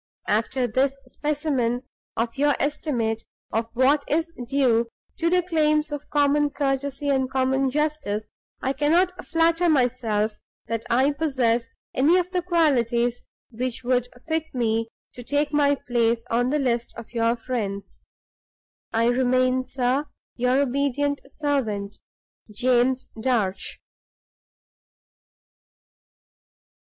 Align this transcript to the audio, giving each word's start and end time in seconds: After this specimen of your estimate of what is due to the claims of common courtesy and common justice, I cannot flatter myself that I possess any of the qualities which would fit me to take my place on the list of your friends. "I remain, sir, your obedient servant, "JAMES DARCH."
After 0.27 0.65
this 0.65 0.97
specimen 1.05 1.83
of 2.17 2.35
your 2.35 2.55
estimate 2.59 3.23
of 3.53 3.67
what 3.75 4.03
is 4.07 4.33
due 4.47 4.89
to 5.17 5.29
the 5.29 5.43
claims 5.43 5.91
of 5.91 6.09
common 6.09 6.49
courtesy 6.49 7.09
and 7.09 7.29
common 7.29 7.69
justice, 7.69 8.27
I 8.63 8.73
cannot 8.73 9.23
flatter 9.23 9.69
myself 9.69 10.37
that 10.65 10.85
I 10.89 11.11
possess 11.11 11.67
any 11.93 12.17
of 12.17 12.31
the 12.31 12.41
qualities 12.41 13.27
which 13.51 13.83
would 13.83 14.07
fit 14.27 14.45
me 14.55 14.87
to 15.13 15.21
take 15.21 15.53
my 15.53 15.75
place 15.75 16.25
on 16.31 16.49
the 16.49 16.57
list 16.57 16.95
of 16.97 17.13
your 17.13 17.35
friends. 17.35 18.01
"I 18.91 19.05
remain, 19.05 19.63
sir, 19.63 20.07
your 20.35 20.61
obedient 20.61 21.21
servant, 21.29 21.99
"JAMES 22.49 23.07
DARCH." 23.21 23.79